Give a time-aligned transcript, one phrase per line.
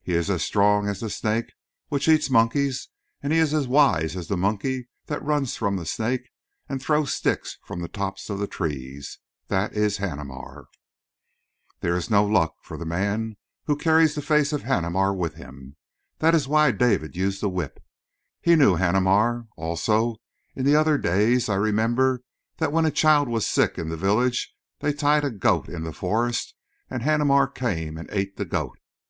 [0.00, 1.52] He is as strong as the snake
[1.88, 2.88] which eats monkeys,
[3.22, 6.30] and he is as wise as the monkeys that run from the snake
[6.66, 9.18] and throw sticks from the tops of the trees.
[9.48, 10.64] That is Haneemar.
[11.80, 13.36] "There is no luck for the man
[13.66, 15.76] who carries the face of Haneemar with him.
[16.20, 17.80] That is why David used the whip.
[18.40, 19.46] He knew Haneemar.
[19.58, 20.16] Also,
[20.56, 22.22] in the other days I remember
[22.56, 25.92] that when a child was sick in the village they tied a goat in the
[25.92, 26.54] forest
[26.88, 28.78] and Haneemar came and ate the goat.